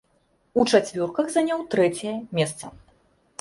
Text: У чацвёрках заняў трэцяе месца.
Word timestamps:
У 0.61 0.63
чацвёрках 0.71 1.29
заняў 1.35 1.59
трэцяе 1.75 2.15
месца. 2.41 2.73